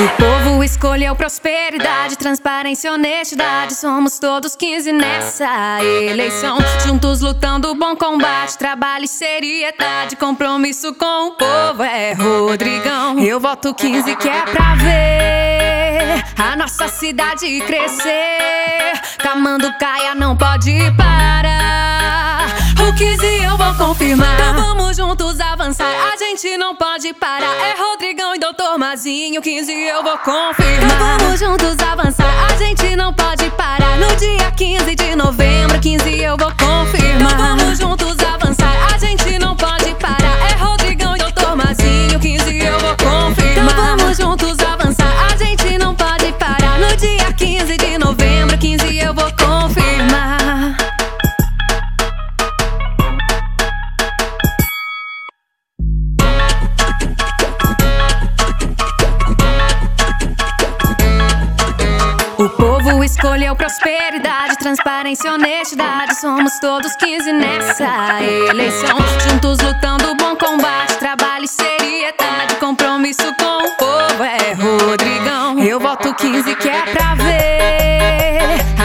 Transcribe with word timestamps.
O 0.00 0.08
povo 0.16 0.64
escolheu 0.64 1.14
prosperidade, 1.14 2.16
transparência, 2.16 2.90
honestidade. 2.90 3.74
Somos 3.74 4.18
todos 4.18 4.56
15 4.56 4.92
nessa 4.92 5.84
eleição. 5.84 6.56
Juntos 6.86 7.20
lutando 7.20 7.74
bom 7.74 7.94
combate, 7.94 8.56
trabalho 8.56 9.04
e 9.04 9.08
seriedade. 9.08 10.16
Compromisso 10.16 10.94
com 10.94 11.28
o 11.28 11.32
povo 11.32 11.82
é 11.82 12.14
Rodrigão. 12.14 13.18
Eu 13.18 13.38
voto 13.38 13.74
15 13.74 14.16
que 14.16 14.28
é 14.28 14.42
pra 14.42 14.74
ver 14.76 15.47
a 16.36 16.56
nossa 16.56 16.88
cidade 16.88 17.60
crescer. 17.62 18.92
Camando 19.18 19.72
Caia 19.78 20.14
não 20.14 20.36
pode 20.36 20.72
parar. 20.96 22.46
O 22.88 22.94
15 22.94 23.26
eu 23.42 23.56
vou 23.56 23.74
confirmar. 23.74 24.34
Então 24.34 24.54
vamos 24.54 24.96
juntos 24.96 25.40
avançar. 25.40 26.12
A 26.12 26.16
gente 26.16 26.56
não 26.56 26.74
pode 26.74 27.12
parar. 27.14 27.54
É 27.56 27.74
Rodrigão 27.78 28.34
e 28.34 28.38
Doutor 28.38 28.78
Mazinho. 28.78 29.42
15 29.42 29.72
eu 29.72 30.02
vou 30.02 30.16
confirmar. 30.18 30.84
Então 30.84 31.18
vamos 31.18 31.40
juntos 31.40 31.76
avançar. 31.80 32.46
A 32.50 32.56
gente 32.56 32.96
não 32.96 33.12
pode 33.12 33.50
parar. 33.50 33.98
No 33.98 34.16
dia 34.16 34.50
15 34.52 34.94
de 34.94 35.16
novembro, 35.16 35.78
15 35.80 36.22
eu 36.22 36.36
vou 36.36 36.48
confirmar. 36.48 36.77
O 62.38 62.48
povo 62.50 63.02
escolheu 63.02 63.56
prosperidade, 63.56 64.56
transparência, 64.58 65.32
honestidade. 65.32 66.20
Somos 66.20 66.56
todos 66.60 66.94
15 66.94 67.32
nessa 67.32 68.22
eleição. 68.22 68.96
Juntos 69.28 69.58
lutando 69.58 70.14
bom 70.14 70.36
combate, 70.36 70.96
trabalho 71.00 71.44
e 71.44 71.48
seriedade. 71.48 72.54
Compromisso 72.60 73.34
com 73.34 73.66
o 73.66 73.76
povo 73.76 74.22
é 74.22 74.52
Rodrigão. 74.52 75.58
Eu 75.58 75.80
voto 75.80 76.14
15 76.14 76.54
que 76.54 76.68
é 76.68 76.82
pra 76.82 77.16
ver 77.16 78.38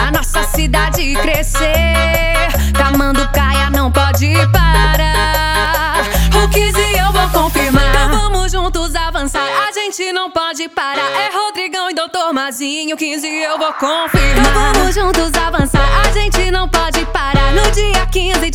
a 0.03 0.09
nossa 0.09 0.41
cidade 0.45 1.13
crescer. 1.21 2.47
Camando 2.75 3.29
Caia 3.33 3.69
não 3.69 3.91
pode 3.91 4.33
parar. 4.51 5.22
Gente 9.93 10.11
não 10.11 10.31
pode 10.31 10.67
parar. 10.69 11.11
É 11.11 11.29
Rodrigão 11.29 11.89
e 11.89 11.93
Doutor 11.93 12.33
Mazinho. 12.33 12.97
15 12.97 13.27
eu 13.27 13.59
vou 13.59 13.71
confirmar. 13.73 14.39
Então 14.39 14.73
vamos 14.73 14.95
juntos 14.95 15.31
avançar. 15.35 15.87
A 16.03 16.11
gente 16.11 16.49
não 16.49 16.67
pode 16.67 17.05
parar. 17.07 17.53
No 17.53 17.69
dia 17.71 18.05
15 18.11 18.52